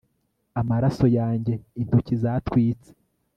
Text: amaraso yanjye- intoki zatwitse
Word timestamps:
amaraso 0.61 1.05
yanjye- 1.17 1.61
intoki 1.81 2.13
zatwitse 2.23 2.89